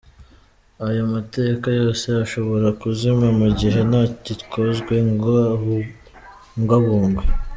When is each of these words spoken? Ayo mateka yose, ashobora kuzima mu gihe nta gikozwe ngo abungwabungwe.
Ayo 0.87 1.03
mateka 1.13 1.67
yose, 1.79 2.05
ashobora 2.23 2.67
kuzima 2.81 3.25
mu 3.39 3.47
gihe 3.59 3.79
nta 3.89 4.01
gikozwe 4.25 4.93
ngo 5.11 5.33
abungwabungwe. 5.53 7.23